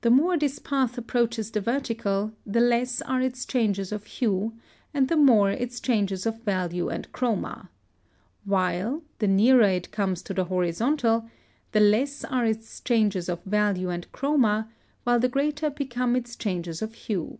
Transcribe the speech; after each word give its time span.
The 0.00 0.10
more 0.10 0.36
this 0.36 0.58
path 0.58 0.98
approaches 0.98 1.52
the 1.52 1.60
vertical, 1.60 2.32
the 2.44 2.58
less 2.58 3.00
are 3.02 3.22
its 3.22 3.46
changes 3.46 3.92
of 3.92 4.04
hue 4.04 4.58
and 4.92 5.06
the 5.06 5.16
more 5.16 5.48
its 5.52 5.78
changes 5.78 6.26
of 6.26 6.40
value 6.42 6.88
and 6.88 7.06
chroma; 7.12 7.68
while, 8.44 9.04
the 9.20 9.28
nearer 9.28 9.62
it 9.68 9.92
comes 9.92 10.22
to 10.22 10.34
the 10.34 10.46
horizontal, 10.46 11.30
the 11.70 11.78
less 11.78 12.24
are 12.24 12.46
its 12.46 12.80
changes 12.80 13.28
of 13.28 13.40
value 13.44 13.90
and 13.90 14.10
chroma, 14.10 14.70
while 15.04 15.20
the 15.20 15.28
greater 15.28 15.70
become 15.70 16.16
its 16.16 16.34
changes 16.34 16.82
of 16.82 16.94
hue. 16.94 17.38